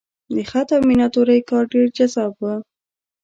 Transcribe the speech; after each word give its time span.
د 0.35 0.37
خط 0.49 0.69
او 0.75 0.81
میناتورۍ 0.89 1.39
کار 1.49 1.63
ډېر 1.73 1.87
جذاب 1.97 2.33
و. 2.39 2.43